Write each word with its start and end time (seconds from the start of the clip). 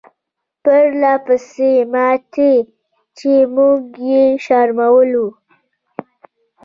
پرله 0.63 1.13
پسې 1.25 1.71
ماتې 1.93 2.53
چې 3.17 3.31
موږ 3.55 3.79
یې 4.09 4.25
شرمولو. 4.45 5.25